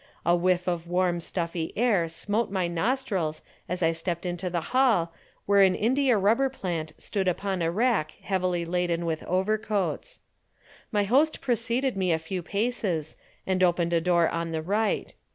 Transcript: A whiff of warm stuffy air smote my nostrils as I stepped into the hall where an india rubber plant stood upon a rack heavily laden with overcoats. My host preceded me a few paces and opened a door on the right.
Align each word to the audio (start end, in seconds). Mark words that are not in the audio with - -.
A 0.25 0.35
whiff 0.35 0.67
of 0.67 0.87
warm 0.87 1.19
stuffy 1.21 1.71
air 1.75 2.09
smote 2.09 2.49
my 2.49 2.67
nostrils 2.67 3.43
as 3.69 3.83
I 3.83 3.91
stepped 3.91 4.25
into 4.25 4.49
the 4.49 4.73
hall 4.73 5.13
where 5.45 5.61
an 5.61 5.75
india 5.75 6.17
rubber 6.17 6.49
plant 6.49 6.93
stood 6.97 7.27
upon 7.27 7.61
a 7.61 7.69
rack 7.69 8.13
heavily 8.23 8.65
laden 8.65 9.05
with 9.05 9.21
overcoats. 9.25 10.21
My 10.91 11.03
host 11.03 11.39
preceded 11.39 11.95
me 11.95 12.11
a 12.11 12.17
few 12.17 12.41
paces 12.41 13.15
and 13.45 13.63
opened 13.63 13.93
a 13.93 14.01
door 14.01 14.27
on 14.27 14.51
the 14.51 14.63
right. 14.63 15.13